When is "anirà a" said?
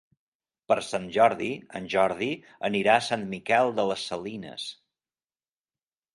2.71-3.05